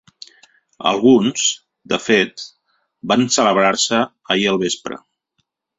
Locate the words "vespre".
4.69-5.03